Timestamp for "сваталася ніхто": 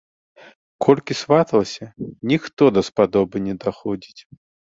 1.23-2.63